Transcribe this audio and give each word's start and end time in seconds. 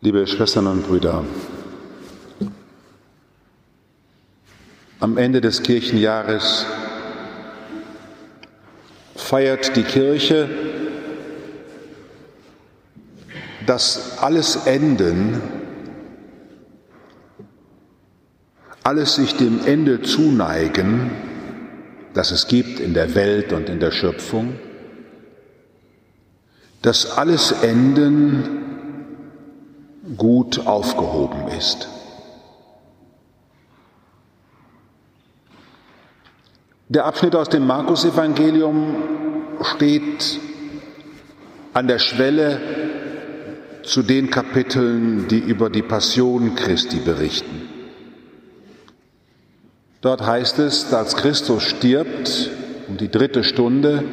Liebe 0.00 0.26
Schwestern 0.26 0.66
und 0.66 0.86
Brüder, 0.86 1.24
am 5.00 5.16
Ende 5.16 5.40
des 5.40 5.62
Kirchenjahres 5.62 6.66
feiert 9.16 9.76
die 9.76 9.82
Kirche 9.82 10.48
das 13.66 14.18
alles 14.18 14.56
Enden, 14.66 15.42
alles 18.82 19.16
sich 19.16 19.36
dem 19.36 19.60
Ende 19.66 20.00
zuneigen, 20.00 21.10
das 22.14 22.30
es 22.30 22.48
gibt 22.48 22.80
in 22.80 22.94
der 22.94 23.14
Welt 23.14 23.52
und 23.52 23.68
in 23.68 23.78
der 23.78 23.90
Schöpfung, 23.90 24.58
dass 26.82 27.16
alles 27.18 27.52
Enden 27.52 28.58
gut 30.16 30.66
aufgehoben 30.66 31.48
ist. 31.58 31.88
Der 36.88 37.04
Abschnitt 37.04 37.36
aus 37.36 37.50
dem 37.50 37.66
Markus-Evangelium 37.66 38.96
steht 39.62 40.40
an 41.74 41.86
der 41.86 41.98
Schwelle 41.98 42.60
zu 43.82 44.02
den 44.02 44.30
Kapiteln, 44.30 45.28
die 45.28 45.38
über 45.38 45.68
die 45.68 45.82
Passion 45.82 46.54
Christi 46.54 46.96
berichten. 46.96 47.68
Dort 50.00 50.24
heißt 50.24 50.60
es, 50.60 50.92
als 50.94 51.16
Christus 51.16 51.64
stirbt, 51.64 52.50
um 52.88 52.96
die 52.96 53.10
dritte 53.10 53.44
Stunde, 53.44 54.04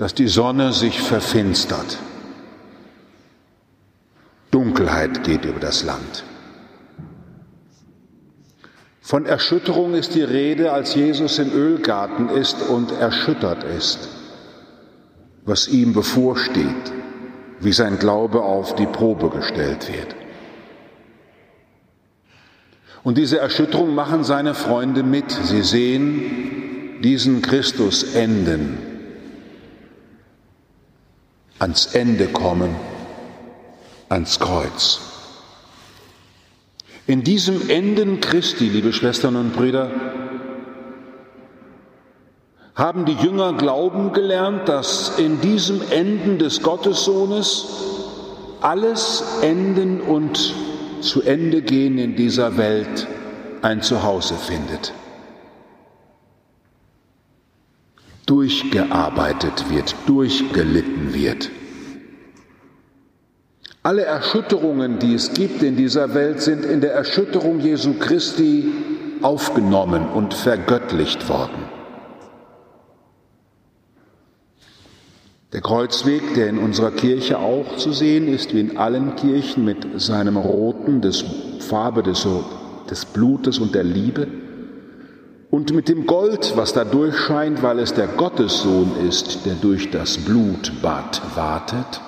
dass 0.00 0.14
die 0.14 0.28
Sonne 0.28 0.72
sich 0.72 0.98
verfinstert. 0.98 1.98
Dunkelheit 4.50 5.24
geht 5.24 5.44
über 5.44 5.60
das 5.60 5.84
Land. 5.84 6.24
Von 9.02 9.26
Erschütterung 9.26 9.92
ist 9.92 10.14
die 10.14 10.22
Rede, 10.22 10.72
als 10.72 10.94
Jesus 10.94 11.38
im 11.38 11.52
Ölgarten 11.52 12.30
ist 12.30 12.62
und 12.62 12.92
erschüttert 12.92 13.62
ist, 13.62 14.08
was 15.44 15.68
ihm 15.68 15.92
bevorsteht, 15.92 16.92
wie 17.60 17.72
sein 17.74 17.98
Glaube 17.98 18.40
auf 18.40 18.74
die 18.76 18.86
Probe 18.86 19.28
gestellt 19.28 19.92
wird. 19.92 20.16
Und 23.02 23.18
diese 23.18 23.38
Erschütterung 23.38 23.94
machen 23.94 24.24
seine 24.24 24.54
Freunde 24.54 25.02
mit. 25.02 25.30
Sie 25.30 25.60
sehen 25.60 27.02
diesen 27.02 27.42
Christus 27.42 28.14
enden, 28.14 28.89
ans 31.60 31.94
Ende 31.94 32.26
kommen 32.26 32.74
ans 34.08 34.40
Kreuz. 34.40 35.00
In 37.06 37.22
diesem 37.22 37.68
Enden 37.68 38.20
Christi, 38.20 38.68
liebe 38.68 38.92
Schwestern 38.92 39.36
und 39.36 39.54
Brüder, 39.54 39.90
haben 42.74 43.04
die 43.04 43.14
Jünger 43.14 43.52
glauben 43.52 44.12
gelernt, 44.12 44.68
dass 44.68 45.18
in 45.18 45.40
diesem 45.40 45.82
Enden 45.90 46.38
des 46.38 46.62
Gottessohnes 46.62 47.66
alles 48.62 49.22
Enden 49.42 50.00
und 50.00 50.54
zu 51.02 51.22
Ende 51.22 51.62
gehen 51.62 51.98
in 51.98 52.16
dieser 52.16 52.56
Welt 52.56 53.06
ein 53.62 53.82
Zuhause 53.82 54.34
findet. 54.34 54.92
Durchgearbeitet 58.30 59.70
wird, 59.70 59.92
durchgelitten 60.06 61.12
wird. 61.12 61.50
Alle 63.82 64.04
Erschütterungen, 64.04 65.00
die 65.00 65.14
es 65.14 65.32
gibt 65.34 65.64
in 65.64 65.74
dieser 65.74 66.14
Welt, 66.14 66.40
sind 66.40 66.64
in 66.64 66.80
der 66.80 66.92
Erschütterung 66.94 67.58
Jesu 67.58 67.94
Christi 67.94 68.72
aufgenommen 69.20 70.06
und 70.06 70.32
vergöttlicht 70.32 71.28
worden. 71.28 71.64
Der 75.52 75.60
Kreuzweg, 75.60 76.34
der 76.34 76.50
in 76.50 76.58
unserer 76.58 76.92
Kirche 76.92 77.40
auch 77.40 77.78
zu 77.78 77.92
sehen 77.92 78.28
ist, 78.28 78.54
wie 78.54 78.60
in 78.60 78.76
allen 78.76 79.16
Kirchen 79.16 79.64
mit 79.64 80.00
seinem 80.00 80.36
Roten, 80.36 81.00
des 81.00 81.24
Farbe 81.58 82.04
des, 82.04 82.28
des 82.88 83.06
Blutes 83.06 83.58
und 83.58 83.74
der 83.74 83.82
Liebe, 83.82 84.28
und 85.50 85.74
mit 85.74 85.88
dem 85.88 86.06
Gold, 86.06 86.52
was 86.56 86.72
da 86.72 86.84
durchscheint, 86.84 87.62
weil 87.62 87.80
es 87.80 87.92
der 87.92 88.06
Gottessohn 88.06 88.92
ist, 89.08 89.46
der 89.46 89.54
durch 89.54 89.90
das 89.90 90.18
Blutbad 90.18 91.20
wartet, 91.34 92.00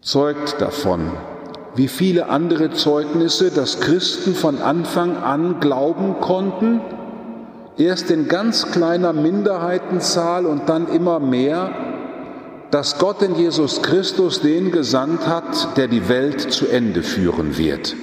zeugt 0.00 0.60
davon, 0.60 1.12
wie 1.76 1.88
viele 1.88 2.28
andere 2.28 2.72
Zeugnisse, 2.72 3.50
dass 3.52 3.80
Christen 3.80 4.34
von 4.34 4.60
Anfang 4.60 5.16
an 5.16 5.60
glauben 5.60 6.20
konnten, 6.20 6.80
erst 7.76 8.10
in 8.10 8.26
ganz 8.26 8.72
kleiner 8.72 9.12
Minderheitenzahl 9.12 10.46
und 10.46 10.68
dann 10.68 10.88
immer 10.88 11.20
mehr, 11.20 11.70
dass 12.72 12.98
Gott 12.98 13.22
in 13.22 13.36
Jesus 13.36 13.82
Christus 13.82 14.40
den 14.40 14.72
gesandt 14.72 15.28
hat, 15.28 15.76
der 15.76 15.86
die 15.86 16.08
Welt 16.08 16.40
zu 16.40 16.66
Ende 16.66 17.04
führen 17.04 17.56
wird. 17.56 17.94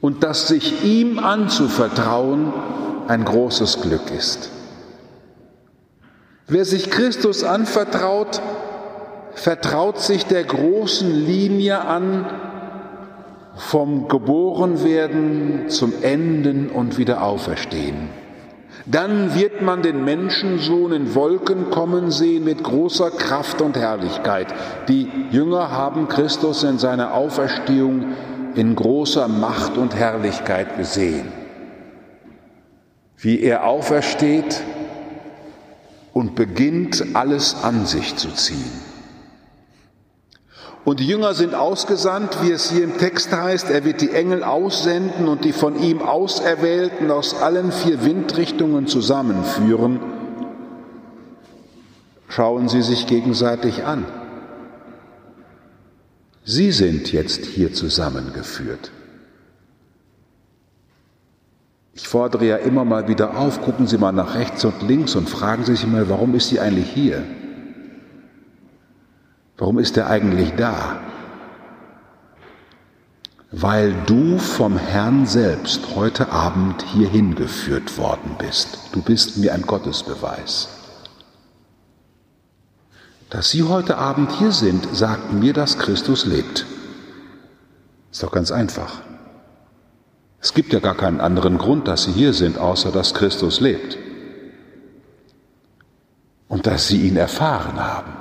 Und 0.00 0.22
dass 0.24 0.48
sich 0.48 0.84
ihm 0.84 1.18
anzuvertrauen 1.18 2.52
ein 3.08 3.24
großes 3.24 3.82
Glück 3.82 4.10
ist. 4.16 4.50
Wer 6.48 6.64
sich 6.64 6.90
Christus 6.90 7.44
anvertraut, 7.44 8.40
vertraut 9.34 10.00
sich 10.00 10.26
der 10.26 10.44
großen 10.44 11.10
Linie 11.26 11.80
an, 11.80 12.26
vom 13.56 14.08
Geborenwerden 14.08 15.68
zum 15.68 15.92
Enden 16.02 16.70
und 16.70 16.98
Wiederauferstehen. 16.98 18.08
Dann 18.86 19.34
wird 19.34 19.62
man 19.62 19.82
den 19.82 20.04
Menschensohn 20.04 20.92
in 20.92 21.14
Wolken 21.14 21.70
kommen 21.70 22.10
sehen 22.10 22.44
mit 22.44 22.64
großer 22.64 23.10
Kraft 23.10 23.60
und 23.60 23.76
Herrlichkeit. 23.76 24.48
Die 24.88 25.08
Jünger 25.30 25.70
haben 25.70 26.08
Christus 26.08 26.62
in 26.62 26.78
seiner 26.78 27.14
Auferstehung 27.14 28.06
in 28.54 28.74
großer 28.74 29.28
Macht 29.28 29.76
und 29.76 29.94
Herrlichkeit 29.94 30.76
gesehen. 30.76 31.32
Wie 33.16 33.40
er 33.40 33.64
aufersteht 33.64 34.62
und 36.12 36.34
beginnt 36.34 37.04
alles 37.14 37.56
an 37.62 37.86
sich 37.86 38.16
zu 38.16 38.30
ziehen. 38.30 38.90
Und 40.84 41.00
die 41.00 41.06
Jünger 41.06 41.34
sind 41.34 41.54
ausgesandt, 41.54 42.38
wie 42.42 42.50
es 42.50 42.70
hier 42.70 42.84
im 42.84 42.96
Text 42.96 43.32
heißt, 43.32 43.70
er 43.70 43.84
wird 43.84 44.00
die 44.00 44.10
Engel 44.10 44.42
aussenden 44.42 45.28
und 45.28 45.44
die 45.44 45.52
von 45.52 45.78
ihm 45.78 46.00
Auserwählten 46.00 47.10
aus 47.10 47.34
allen 47.34 47.70
vier 47.70 48.02
Windrichtungen 48.04 48.86
zusammenführen. 48.86 50.00
Schauen 52.28 52.68
Sie 52.68 52.80
sich 52.80 53.06
gegenseitig 53.06 53.84
an. 53.84 54.06
Sie 56.44 56.72
sind 56.72 57.12
jetzt 57.12 57.44
hier 57.44 57.72
zusammengeführt. 57.72 58.90
Ich 61.94 62.08
fordere 62.08 62.46
ja 62.46 62.56
immer 62.56 62.84
mal 62.84 63.08
wieder 63.08 63.36
auf, 63.36 63.60
gucken 63.60 63.86
Sie 63.86 63.98
mal 63.98 64.12
nach 64.12 64.34
rechts 64.34 64.64
und 64.64 64.82
links 64.82 65.14
und 65.16 65.28
fragen 65.28 65.64
Sie 65.64 65.76
sich 65.76 65.86
mal, 65.86 66.08
warum 66.08 66.34
ist 66.34 66.48
sie 66.48 66.58
eigentlich 66.58 66.90
hier? 66.90 67.22
Warum 69.58 69.78
ist 69.78 69.98
er 69.98 70.08
eigentlich 70.08 70.54
da? 70.56 71.00
Weil 73.52 73.94
du 74.06 74.38
vom 74.38 74.78
Herrn 74.78 75.26
selbst 75.26 75.94
heute 75.94 76.30
Abend 76.30 76.82
hierhin 76.82 77.34
geführt 77.34 77.98
worden 77.98 78.36
bist. 78.38 78.78
Du 78.92 79.02
bist 79.02 79.36
mir 79.36 79.52
ein 79.52 79.62
Gottesbeweis. 79.62 80.79
Dass 83.30 83.50
Sie 83.50 83.62
heute 83.62 83.96
Abend 83.96 84.32
hier 84.32 84.50
sind, 84.50 84.88
sagt 84.92 85.32
mir, 85.32 85.52
dass 85.52 85.78
Christus 85.78 86.26
lebt. 86.26 86.66
Ist 88.10 88.24
doch 88.24 88.32
ganz 88.32 88.50
einfach. 88.50 89.02
Es 90.40 90.52
gibt 90.52 90.72
ja 90.72 90.80
gar 90.80 90.96
keinen 90.96 91.20
anderen 91.20 91.56
Grund, 91.56 91.86
dass 91.86 92.04
Sie 92.04 92.12
hier 92.12 92.32
sind, 92.32 92.58
außer 92.58 92.90
dass 92.90 93.14
Christus 93.14 93.60
lebt. 93.60 93.98
Und 96.48 96.66
dass 96.66 96.88
Sie 96.88 97.06
ihn 97.06 97.16
erfahren 97.16 97.78
haben. 97.78 98.12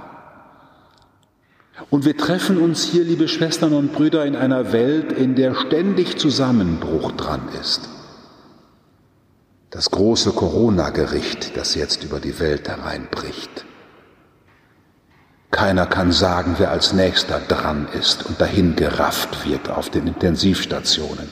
Und 1.89 2.05
wir 2.05 2.15
treffen 2.15 2.61
uns 2.61 2.83
hier, 2.83 3.03
liebe 3.03 3.27
Schwestern 3.27 3.73
und 3.73 3.93
Brüder, 3.93 4.25
in 4.25 4.35
einer 4.35 4.71
Welt, 4.71 5.11
in 5.11 5.35
der 5.35 5.55
ständig 5.55 6.19
Zusammenbruch 6.19 7.13
dran 7.13 7.41
ist. 7.59 7.89
Das 9.71 9.89
große 9.89 10.33
Corona-Gericht, 10.33 11.57
das 11.57 11.73
jetzt 11.73 12.03
über 12.03 12.19
die 12.19 12.39
Welt 12.39 12.67
hereinbricht. 12.67 13.65
Keiner 15.51 15.87
kann 15.87 16.11
sagen, 16.11 16.55
wer 16.57 16.71
als 16.71 16.93
nächster 16.93 17.39
dran 17.39 17.87
ist 17.93 18.25
und 18.25 18.39
dahin 18.39 18.75
gerafft 18.75 19.45
wird 19.45 19.69
auf 19.69 19.89
den 19.89 20.07
Intensivstationen. 20.07 21.29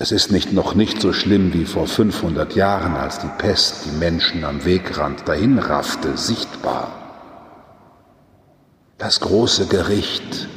Es 0.00 0.12
ist 0.12 0.30
nicht, 0.30 0.52
noch 0.52 0.74
nicht 0.74 1.00
so 1.00 1.12
schlimm 1.12 1.52
wie 1.52 1.64
vor 1.64 1.86
500 1.86 2.54
Jahren, 2.54 2.94
als 2.94 3.18
die 3.18 3.30
Pest 3.38 3.84
die 3.84 3.96
Menschen 3.96 4.44
am 4.44 4.64
Wegrand 4.64 5.28
dahinraffte, 5.28 6.16
sichtbar. 6.16 6.92
Das 8.96 9.20
große 9.20 9.66
Gericht. 9.66 10.48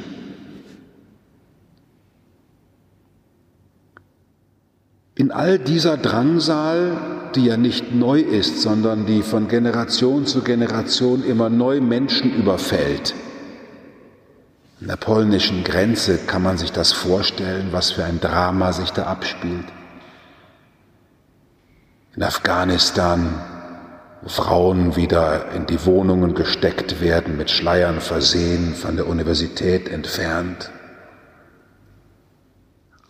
In 5.14 5.30
all 5.30 5.58
dieser 5.58 5.96
Drangsal, 5.96 7.11
die 7.36 7.46
ja 7.46 7.56
nicht 7.56 7.94
neu 7.94 8.20
ist, 8.20 8.62
sondern 8.62 9.06
die 9.06 9.22
von 9.22 9.48
Generation 9.48 10.26
zu 10.26 10.42
Generation 10.42 11.24
immer 11.24 11.50
neu 11.50 11.80
Menschen 11.80 12.34
überfällt, 12.34 13.14
an 14.82 14.88
der 14.88 14.96
polnischen 14.96 15.62
Grenze 15.62 16.18
kann 16.18 16.42
man 16.42 16.58
sich 16.58 16.72
das 16.72 16.90
vorstellen, 16.92 17.68
was 17.70 17.92
für 17.92 18.04
ein 18.04 18.18
Drama 18.20 18.72
sich 18.72 18.90
da 18.90 19.04
abspielt. 19.04 19.66
In 22.16 22.24
Afghanistan, 22.24 23.40
wo 24.22 24.28
Frauen 24.28 24.96
wieder 24.96 25.52
in 25.52 25.66
die 25.66 25.86
Wohnungen 25.86 26.34
gesteckt 26.34 27.00
werden, 27.00 27.36
mit 27.36 27.48
Schleiern 27.48 28.00
versehen, 28.00 28.74
von 28.74 28.96
der 28.96 29.06
Universität 29.06 29.88
entfernt. 29.88 30.72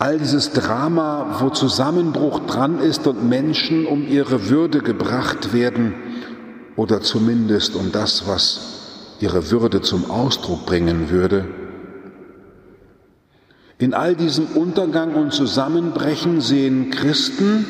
All 0.02 0.18
dieses 0.18 0.50
Drama, 0.50 1.36
wo 1.38 1.50
Zusammenbruch 1.50 2.40
dran 2.40 2.80
ist 2.80 3.06
und 3.06 3.28
Menschen 3.28 3.86
um 3.86 4.04
ihre 4.04 4.48
Würde 4.48 4.80
gebracht 4.80 5.52
werden 5.52 5.94
oder 6.74 7.02
zumindest 7.02 7.76
um 7.76 7.92
das, 7.92 8.26
was 8.26 9.14
ihre 9.20 9.52
Würde 9.52 9.80
zum 9.80 10.10
Ausdruck 10.10 10.66
bringen 10.66 11.10
würde, 11.10 11.46
in 13.78 13.94
all 13.94 14.16
diesem 14.16 14.46
Untergang 14.46 15.14
und 15.14 15.32
Zusammenbrechen 15.32 16.40
sehen 16.40 16.90
Christen 16.90 17.64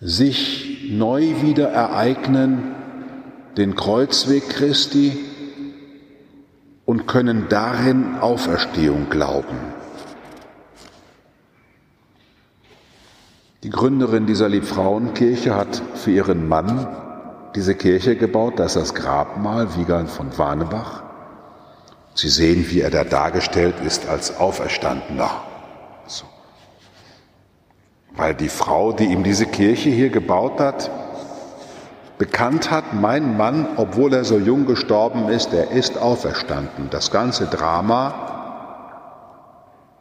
sich 0.00 0.88
neu 0.90 1.42
wieder 1.42 1.68
ereignen, 1.68 2.74
den 3.56 3.76
Kreuzweg 3.76 4.48
Christi 4.48 5.27
und 6.88 7.06
können 7.06 7.50
darin 7.50 8.16
Auferstehung 8.18 9.10
glauben. 9.10 9.58
Die 13.62 13.68
Gründerin 13.68 14.24
dieser 14.24 14.48
Liebfrauenkirche 14.48 15.54
hat 15.54 15.82
für 15.96 16.12
ihren 16.12 16.48
Mann 16.48 16.88
diese 17.54 17.74
Kirche 17.74 18.16
gebaut, 18.16 18.54
das 18.58 18.74
ist 18.74 18.80
das 18.80 18.94
Grabmal 18.94 19.76
Wiegand 19.76 20.08
von 20.08 20.38
Warnebach. 20.38 21.02
Sie 22.14 22.30
sehen, 22.30 22.70
wie 22.70 22.80
er 22.80 22.90
da 22.90 23.04
dargestellt 23.04 23.74
ist 23.84 24.08
als 24.08 24.38
Auferstandener. 24.38 25.42
So. 26.06 26.24
Weil 28.16 28.32
die 28.34 28.48
Frau, 28.48 28.92
die 28.92 29.04
ihm 29.04 29.24
diese 29.24 29.44
Kirche 29.44 29.90
hier 29.90 30.08
gebaut 30.08 30.58
hat, 30.58 30.90
bekannt 32.18 32.70
hat, 32.70 32.94
mein 32.94 33.36
Mann, 33.36 33.66
obwohl 33.76 34.12
er 34.12 34.24
so 34.24 34.38
jung 34.38 34.66
gestorben 34.66 35.28
ist, 35.28 35.52
er 35.52 35.70
ist 35.70 35.96
auferstanden. 35.96 36.90
Das 36.90 37.10
ganze 37.10 37.46
Drama, 37.46 38.38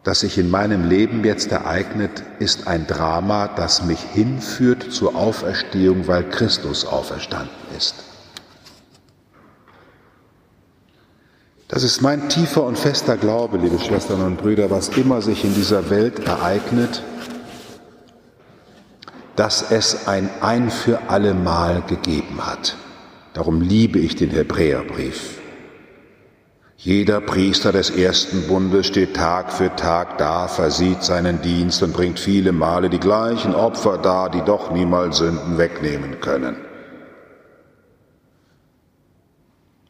das 0.03 0.21
sich 0.21 0.37
in 0.37 0.49
meinem 0.49 0.87
Leben 0.89 1.23
jetzt 1.23 1.51
ereignet, 1.51 2.23
ist 2.39 2.67
ein 2.67 2.87
Drama, 2.87 3.47
das 3.47 3.83
mich 3.83 3.99
hinführt 3.99 4.91
zur 4.91 5.15
Auferstehung, 5.15 6.07
weil 6.07 6.23
Christus 6.23 6.85
auferstanden 6.85 7.55
ist. 7.77 7.95
Das 11.67 11.83
ist 11.83 12.01
mein 12.01 12.29
tiefer 12.29 12.63
und 12.63 12.77
fester 12.77 13.17
Glaube, 13.17 13.57
liebe 13.57 13.77
Schwestern 13.77 14.21
und 14.21 14.37
Brüder, 14.37 14.71
was 14.71 14.87
immer 14.89 15.21
sich 15.21 15.43
in 15.43 15.53
dieser 15.53 15.89
Welt 15.89 16.25
ereignet, 16.25 17.03
dass 19.37 19.71
es 19.71 20.07
ein 20.07 20.29
ein 20.41 20.69
für 20.69 21.09
alle 21.09 21.33
Mal 21.33 21.83
gegeben 21.87 22.45
hat. 22.45 22.75
Darum 23.33 23.61
liebe 23.61 23.99
ich 23.99 24.15
den 24.15 24.31
Hebräerbrief. 24.31 25.39
Jeder 26.75 27.21
Priester 27.21 27.71
des 27.71 27.91
ersten 27.91 28.47
Bundes 28.47 28.87
steht 28.87 29.15
Tag 29.15 29.51
für 29.51 29.75
Tag 29.75 30.17
da, 30.17 30.47
versieht 30.47 31.03
seinen 31.03 31.41
Dienst 31.41 31.83
und 31.83 31.93
bringt 31.93 32.19
viele 32.19 32.51
Male 32.51 32.89
die 32.89 32.99
gleichen 32.99 33.53
Opfer 33.53 33.99
dar, 33.99 34.31
die 34.31 34.41
doch 34.41 34.71
niemals 34.71 35.17
Sünden 35.17 35.57
wegnehmen 35.59 36.19
können. 36.19 36.57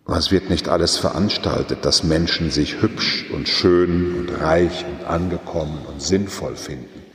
Was 0.05 0.31
wird 0.31 0.49
nicht 0.49 0.67
alles 0.67 0.97
veranstaltet, 0.97 1.85
dass 1.85 2.03
Menschen 2.03 2.51
sich 2.51 2.81
hübsch 2.81 3.29
und 3.33 3.47
schön 3.47 4.15
und 4.17 4.41
reich 4.41 4.85
und 4.85 5.07
angekommen 5.07 5.79
und 5.87 6.01
sinnvoll 6.01 6.55
finden? 6.55 7.06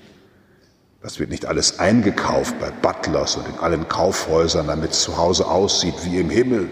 Das 1.02 1.18
wird 1.18 1.30
nicht 1.30 1.46
alles 1.46 1.80
eingekauft 1.80 2.54
bei 2.60 2.70
Butlers 2.70 3.36
und 3.36 3.48
in 3.48 3.58
allen 3.58 3.88
Kaufhäusern, 3.88 4.68
damit 4.68 4.92
es 4.92 5.02
zu 5.02 5.16
Hause 5.16 5.46
aussieht 5.48 5.94
wie 6.04 6.20
im 6.20 6.30
Himmel. 6.30 6.70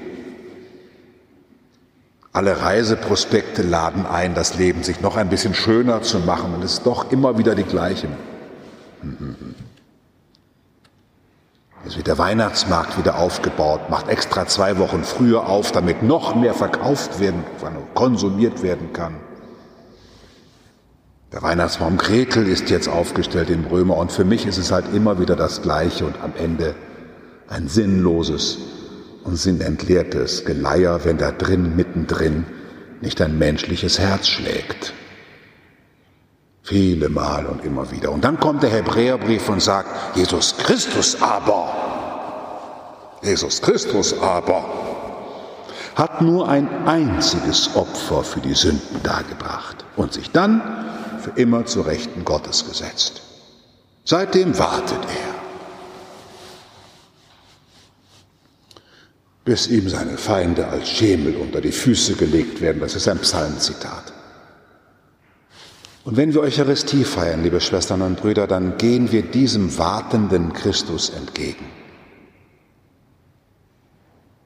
Alle 2.32 2.62
Reiseprospekte 2.62 3.62
laden 3.62 4.06
ein, 4.06 4.34
das 4.34 4.56
Leben 4.56 4.84
sich 4.84 5.00
noch 5.00 5.16
ein 5.16 5.28
bisschen 5.28 5.52
schöner 5.52 6.02
zu 6.02 6.20
machen 6.20 6.54
und 6.54 6.62
es 6.62 6.74
ist 6.74 6.86
doch 6.86 7.10
immer 7.10 7.38
wieder 7.38 7.56
die 7.56 7.64
gleichen. 7.64 8.10
Hm. 9.00 9.56
Jetzt 11.84 11.96
wird 11.96 12.06
der 12.06 12.18
Weihnachtsmarkt 12.18 12.98
wieder 12.98 13.18
aufgebaut, 13.18 13.88
macht 13.90 14.08
extra 14.08 14.46
zwei 14.46 14.78
Wochen 14.78 15.02
früher 15.02 15.48
auf, 15.48 15.72
damit 15.72 16.02
noch 16.02 16.36
mehr 16.36 16.54
verkauft 16.54 17.18
werden 17.18 17.42
konsumiert 17.94 18.62
werden 18.62 18.92
kann. 18.92 19.16
Der 21.32 21.42
Weihnachtsbaum 21.42 21.96
Gretel 21.96 22.48
ist 22.48 22.70
jetzt 22.70 22.88
aufgestellt 22.88 23.50
im 23.50 23.64
Römer 23.64 23.96
und 23.96 24.10
für 24.10 24.24
mich 24.24 24.46
ist 24.46 24.58
es 24.58 24.72
halt 24.72 24.86
immer 24.92 25.20
wieder 25.20 25.36
das 25.36 25.62
Gleiche 25.62 26.04
und 26.04 26.20
am 26.24 26.32
Ende 26.36 26.74
ein 27.46 27.68
sinnloses 27.68 28.58
und 29.22 29.36
sinnentleertes 29.36 30.44
Geleier, 30.44 31.04
wenn 31.04 31.18
da 31.18 31.30
drin, 31.30 31.76
mittendrin, 31.76 32.46
nicht 33.00 33.20
ein 33.20 33.38
menschliches 33.38 34.00
Herz 34.00 34.26
schlägt. 34.26 34.92
Viele 36.64 37.08
Mal 37.08 37.46
und 37.46 37.64
immer 37.64 37.92
wieder. 37.92 38.10
Und 38.10 38.24
dann 38.24 38.40
kommt 38.40 38.64
der 38.64 38.70
Hebräerbrief 38.70 39.48
und 39.48 39.62
sagt, 39.62 40.16
Jesus 40.16 40.56
Christus 40.58 41.22
aber, 41.22 41.72
Jesus 43.22 43.62
Christus 43.62 44.20
aber, 44.20 44.64
hat 45.94 46.22
nur 46.22 46.48
ein 46.48 46.88
einziges 46.88 47.76
Opfer 47.76 48.24
für 48.24 48.40
die 48.40 48.54
Sünden 48.54 49.00
dargebracht 49.04 49.84
und 49.96 50.12
sich 50.12 50.32
dann 50.32 50.89
für 51.20 51.30
immer 51.38 51.66
zur 51.66 51.86
Rechten 51.86 52.24
Gottes 52.24 52.66
gesetzt. 52.66 53.22
Seitdem 54.04 54.58
wartet 54.58 54.98
er, 55.04 55.34
bis 59.44 59.66
ihm 59.68 59.88
seine 59.88 60.16
Feinde 60.16 60.66
als 60.68 60.88
Schemel 60.88 61.36
unter 61.36 61.60
die 61.60 61.72
Füße 61.72 62.14
gelegt 62.14 62.60
werden. 62.60 62.80
Das 62.80 62.94
ist 62.94 63.08
ein 63.08 63.18
Psalmzitat. 63.18 64.12
Und 66.04 66.16
wenn 66.16 66.32
wir 66.32 66.40
Eucharistie 66.40 67.04
feiern, 67.04 67.42
liebe 67.42 67.60
Schwestern 67.60 68.02
und 68.02 68.20
Brüder, 68.20 68.46
dann 68.46 68.78
gehen 68.78 69.12
wir 69.12 69.22
diesem 69.22 69.76
wartenden 69.76 70.52
Christus 70.52 71.10
entgegen 71.10 71.66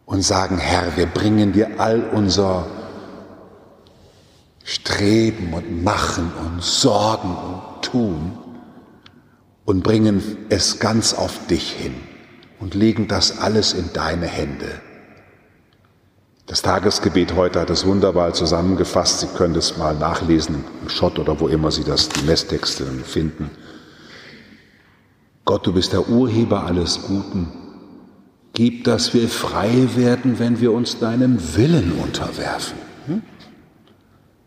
und 0.04 0.22
sagen, 0.22 0.58
Herr, 0.58 0.96
wir 0.96 1.06
bringen 1.06 1.52
dir 1.52 1.78
all 1.78 2.02
unser 2.12 2.66
Streben 4.64 5.52
und 5.52 5.84
Machen 5.84 6.32
und 6.44 6.62
Sorgen 6.62 7.36
und 7.36 7.82
Tun 7.82 8.32
und 9.66 9.82
bringen 9.82 10.22
es 10.48 10.78
ganz 10.78 11.12
auf 11.12 11.46
dich 11.46 11.70
hin 11.70 11.94
und 12.60 12.74
legen 12.74 13.06
das 13.06 13.38
alles 13.38 13.74
in 13.74 13.92
deine 13.92 14.26
Hände. 14.26 14.80
Das 16.46 16.62
Tagesgebet 16.62 17.34
heute 17.34 17.60
hat 17.60 17.70
es 17.70 17.86
wunderbar 17.86 18.32
zusammengefasst. 18.32 19.20
Sie 19.20 19.26
können 19.28 19.54
es 19.54 19.76
mal 19.76 19.94
nachlesen 19.94 20.64
im 20.82 20.88
Schott 20.88 21.18
oder 21.18 21.38
wo 21.40 21.48
immer 21.48 21.70
Sie 21.70 21.84
das, 21.84 22.08
die 22.08 22.24
Messtexte 22.24 22.84
finden. 22.84 23.50
Gott, 25.44 25.66
du 25.66 25.74
bist 25.74 25.92
der 25.92 26.08
Urheber 26.08 26.64
alles 26.64 27.02
Guten. 27.02 27.48
Gib, 28.54 28.84
dass 28.84 29.12
wir 29.12 29.28
frei 29.28 29.88
werden, 29.94 30.38
wenn 30.38 30.60
wir 30.60 30.72
uns 30.72 30.98
deinem 30.98 31.38
Willen 31.54 31.92
unterwerfen. 31.92 32.78
Hm? 33.06 33.22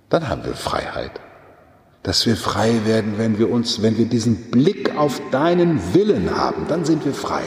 Dann 0.10 0.30
haben 0.30 0.44
wir 0.46 0.56
Freiheit. 0.56 1.20
Dass 2.04 2.26
wir 2.26 2.38
frei 2.38 2.82
werden, 2.86 3.16
wenn 3.18 3.38
wir 3.38 3.50
uns, 3.50 3.82
wenn 3.82 3.98
wir 3.98 4.06
diesen 4.06 4.50
Blick 4.52 4.96
auf 4.98 5.22
deinen 5.32 5.94
Willen 5.94 6.38
haben, 6.38 6.68
dann 6.68 6.86
sind 6.86 7.04
wir 7.06 7.14
frei 7.14 7.44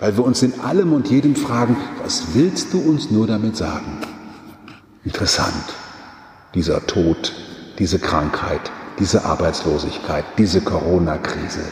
weil 0.00 0.16
wir 0.16 0.24
uns 0.24 0.42
in 0.42 0.60
allem 0.60 0.92
und 0.92 1.08
jedem 1.08 1.34
fragen, 1.34 1.76
was 2.02 2.34
willst 2.34 2.72
du 2.72 2.80
uns 2.80 3.10
nur 3.10 3.26
damit 3.26 3.56
sagen? 3.56 3.98
Interessant, 5.04 5.64
dieser 6.54 6.86
Tod, 6.86 7.32
diese 7.78 7.98
Krankheit, 7.98 8.60
diese 8.98 9.24
Arbeitslosigkeit, 9.24 10.24
diese 10.36 10.60
Corona-Krise, 10.60 11.64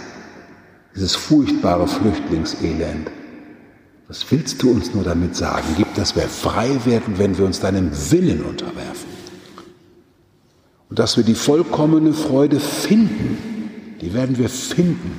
dieses 0.95 1.15
furchtbare 1.15 1.87
Flüchtlingselend. 1.87 3.11
Was 4.09 4.31
willst 4.31 4.63
du 4.63 4.71
uns 4.71 4.95
nur 4.95 5.03
damit 5.03 5.35
sagen? 5.35 5.67
Gib, 5.77 5.95
dass 5.95 6.15
wir 6.15 6.23
frei 6.23 6.81
werden, 6.85 7.19
wenn 7.19 7.37
wir 7.37 7.45
uns 7.45 7.61
deinem 7.61 7.91
Willen 8.11 8.45
unterwerfen. 8.45 9.16
Dass 10.97 11.19
wir 11.19 11.25
die 11.25 11.35
vollkommene 11.35 12.15
Freude 12.15 12.59
finden, 12.59 13.99
die 14.01 14.15
werden 14.15 14.39
wir 14.39 14.49
finden, 14.49 15.13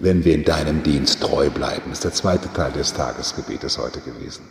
wenn 0.00 0.24
wir 0.24 0.34
in 0.34 0.44
deinem 0.44 0.82
Dienst 0.82 1.20
treu 1.20 1.50
bleiben. 1.50 1.84
Das 1.90 1.98
ist 1.98 2.04
der 2.04 2.12
zweite 2.12 2.52
Teil 2.52 2.72
des 2.72 2.94
Tagesgebetes 2.94 3.78
heute 3.78 4.00
gewesen. 4.00 4.42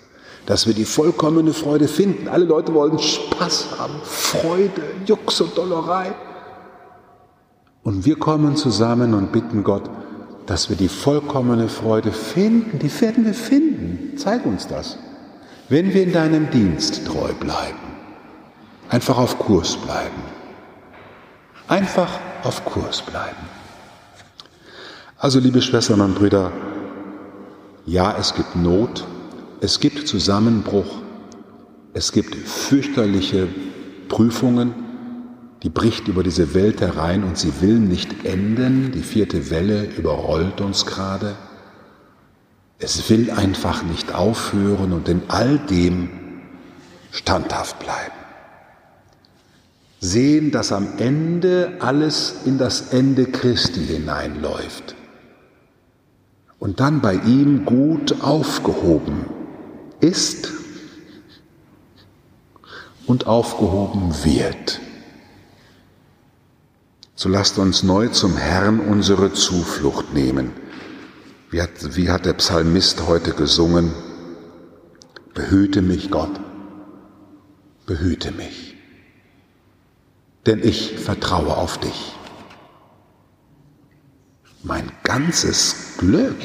Dass 0.46 0.68
wir 0.68 0.74
die 0.74 0.86
vollkommene 0.86 1.52
Freude 1.52 1.90
finden. 1.90 2.30
Alle 2.30 2.46
Leute 2.46 2.74
wollen 2.74 2.98
Spaß 2.98 3.78
haben, 3.78 3.96
Freude, 4.04 4.82
Jux 5.06 5.42
und 5.42 5.58
Dollerei. 5.58 6.14
Und 7.84 8.06
wir 8.06 8.18
kommen 8.18 8.56
zusammen 8.56 9.14
und 9.14 9.34
bitten 9.34 9.66
Gott, 9.66 9.90
dass 10.46 10.70
wir 10.70 10.78
die 10.78 10.88
vollkommene 10.88 11.68
Freude 11.68 12.14
finden. 12.14 12.80
Die 12.80 13.02
werden 13.02 13.26
wir 13.26 13.34
finden. 13.34 14.18
Zeig 14.18 14.46
uns 14.46 14.66
das. 14.66 14.98
Wenn 15.68 15.94
wir 15.94 16.04
in 16.04 16.14
deinem 16.14 16.50
Dienst 16.52 17.06
treu 17.06 17.34
bleiben. 17.38 17.98
Einfach 18.88 19.18
auf 19.18 19.38
Kurs 19.40 19.76
bleiben. 19.76 20.39
Einfach 21.70 22.20
auf 22.44 22.66
Kurs 22.66 23.04
bleiben. 23.04 23.48
Also 25.20 25.40
liebe 25.40 25.62
Schwestern 25.62 26.02
und 26.02 26.16
Brüder, 26.16 26.52
ja, 27.86 28.18
es 28.18 28.34
gibt 28.34 28.56
Not, 28.56 29.06
es 29.62 29.80
gibt 29.80 30.08
Zusammenbruch, 30.08 31.04
es 31.94 32.12
gibt 32.12 32.34
fürchterliche 32.34 33.48
Prüfungen, 34.08 34.74
die 35.62 35.70
bricht 35.70 36.08
über 36.08 36.24
diese 36.24 36.56
Welt 36.56 36.82
herein 36.82 37.24
und 37.24 37.38
sie 37.38 37.62
will 37.62 37.78
nicht 37.78 38.26
enden. 38.26 38.92
Die 38.92 39.04
vierte 39.04 39.52
Welle 39.52 39.84
überrollt 39.84 40.62
uns 40.62 40.88
gerade. 40.88 41.36
Es 42.80 43.12
will 43.12 43.30
einfach 43.30 43.84
nicht 43.84 44.16
aufhören 44.16 44.92
und 44.92 45.08
in 45.08 45.22
all 45.28 45.60
dem 45.60 46.10
standhaft 47.12 47.78
bleiben. 47.78 48.19
Sehen, 50.00 50.52
dass 50.52 50.72
am 50.72 50.98
Ende 50.98 51.78
alles 51.80 52.36
in 52.46 52.58
das 52.58 52.94
Ende 52.94 53.26
Christi 53.26 53.86
hineinläuft 53.86 54.96
und 56.60 56.80
dann 56.80 57.02
bei 57.02 57.16
ihm 57.16 57.66
gut 57.66 58.22
aufgehoben 58.22 59.26
ist 60.00 60.52
und 63.08 63.28
aufgehoben 63.28 64.14
wird. 64.24 64.80
So 67.16 67.28
lasst 67.28 67.58
uns 67.58 67.84
neu 67.84 68.08
zum 68.10 68.38
Herrn 68.38 68.80
unsere 68.80 69.34
Zuflucht 69.34 70.14
nehmen. 70.14 70.52
Wie 71.50 71.62
hat, 71.62 71.98
wie 71.98 72.10
hat 72.10 72.26
der 72.26 72.34
Psalmist 72.34 73.08
heute 73.08 73.32
gesungen? 73.32 73.92
Behüte 75.34 75.82
mich, 75.82 76.12
Gott, 76.12 76.40
behüte 77.86 78.32
mich, 78.32 78.78
denn 80.46 80.64
ich 80.64 80.98
vertraue 80.98 81.56
auf 81.56 81.78
dich. 81.78 82.14
Mein 84.64 84.92
ganzes 85.04 85.98
Glück 85.98 86.36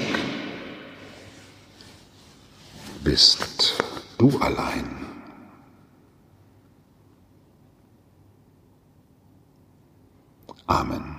bist 3.03 3.75
du 4.19 4.39
allein. 4.39 5.05
Amen. 10.67 11.13